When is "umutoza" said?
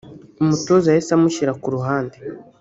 0.41-0.85